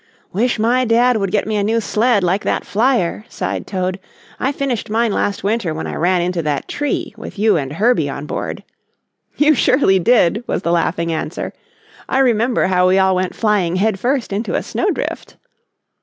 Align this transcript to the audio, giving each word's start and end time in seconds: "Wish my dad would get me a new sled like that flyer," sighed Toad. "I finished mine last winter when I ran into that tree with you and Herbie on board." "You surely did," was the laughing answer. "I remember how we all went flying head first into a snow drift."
"Wish 0.33 0.57
my 0.57 0.83
dad 0.83 1.17
would 1.17 1.31
get 1.31 1.45
me 1.45 1.57
a 1.57 1.63
new 1.63 1.79
sled 1.79 2.23
like 2.23 2.43
that 2.43 2.65
flyer," 2.65 3.23
sighed 3.29 3.67
Toad. 3.67 3.99
"I 4.39 4.51
finished 4.51 4.89
mine 4.89 5.11
last 5.11 5.43
winter 5.43 5.75
when 5.75 5.85
I 5.85 5.93
ran 5.93 6.23
into 6.23 6.41
that 6.41 6.67
tree 6.67 7.13
with 7.17 7.37
you 7.37 7.55
and 7.55 7.73
Herbie 7.73 8.09
on 8.09 8.25
board." 8.25 8.63
"You 9.37 9.53
surely 9.53 9.99
did," 9.99 10.43
was 10.47 10.63
the 10.63 10.71
laughing 10.71 11.11
answer. 11.13 11.53
"I 12.09 12.17
remember 12.17 12.65
how 12.65 12.87
we 12.87 12.97
all 12.97 13.13
went 13.15 13.35
flying 13.35 13.75
head 13.75 13.99
first 13.99 14.33
into 14.33 14.55
a 14.55 14.63
snow 14.63 14.89
drift." 14.89 15.37